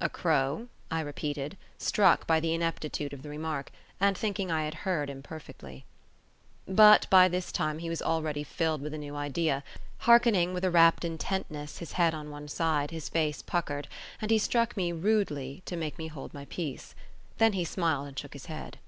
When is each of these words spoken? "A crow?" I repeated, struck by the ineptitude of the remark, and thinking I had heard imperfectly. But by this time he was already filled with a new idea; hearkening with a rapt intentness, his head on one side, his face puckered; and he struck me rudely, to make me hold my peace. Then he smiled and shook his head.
"A 0.00 0.08
crow?" 0.08 0.68
I 0.88 1.00
repeated, 1.00 1.56
struck 1.78 2.28
by 2.28 2.38
the 2.38 2.54
ineptitude 2.54 3.12
of 3.12 3.22
the 3.22 3.28
remark, 3.28 3.72
and 3.98 4.16
thinking 4.16 4.48
I 4.48 4.66
had 4.66 4.74
heard 4.86 5.10
imperfectly. 5.10 5.84
But 6.64 7.10
by 7.10 7.26
this 7.26 7.50
time 7.50 7.80
he 7.80 7.88
was 7.90 8.00
already 8.00 8.44
filled 8.44 8.82
with 8.82 8.94
a 8.94 8.98
new 8.98 9.16
idea; 9.16 9.64
hearkening 10.06 10.54
with 10.54 10.64
a 10.64 10.70
rapt 10.70 11.04
intentness, 11.04 11.78
his 11.78 11.94
head 11.94 12.14
on 12.14 12.30
one 12.30 12.46
side, 12.46 12.92
his 12.92 13.08
face 13.08 13.42
puckered; 13.42 13.88
and 14.22 14.30
he 14.30 14.38
struck 14.38 14.76
me 14.76 14.92
rudely, 14.92 15.64
to 15.66 15.74
make 15.76 15.98
me 15.98 16.06
hold 16.06 16.32
my 16.32 16.44
peace. 16.44 16.94
Then 17.38 17.54
he 17.54 17.64
smiled 17.64 18.06
and 18.06 18.16
shook 18.16 18.34
his 18.34 18.46
head. 18.46 18.78